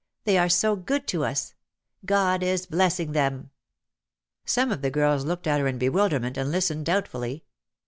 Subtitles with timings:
[0.23, 1.53] They are so good to us!
[2.05, 3.51] God is blessing them!"
[4.45, 7.43] Some of the girls looked at her in bewilderment and listened doubtfully.